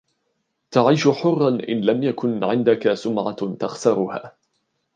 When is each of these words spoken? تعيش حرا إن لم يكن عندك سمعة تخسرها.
تعيش 0.71 1.07
حرا 1.07 1.49
إن 1.49 1.81
لم 1.81 2.03
يكن 2.03 2.43
عندك 2.43 2.93
سمعة 2.93 3.31
تخسرها. 3.59 4.35